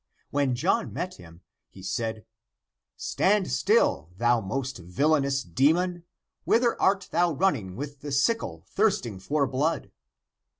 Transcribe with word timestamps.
When 0.31 0.55
John 0.55 0.91
met 0.93 1.17
him, 1.17 1.41
he 1.69 1.83
said, 1.83 2.25
'* 2.65 2.97
Stand 3.11 3.51
still, 3.51 4.09
thou 4.17 4.41
most 4.41 4.79
vil 4.79 5.09
lainous 5.11 5.43
demon! 5.43 6.05
Whither 6.43 6.75
art 6.81 7.09
thou 7.11 7.33
running 7.33 7.75
with 7.75 7.99
the 8.01 8.11
sickle 8.11 8.63
thirsting 8.67 9.19
for 9.19 9.45
blood 9.45 9.91